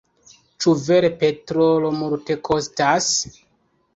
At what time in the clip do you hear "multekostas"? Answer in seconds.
1.99-3.13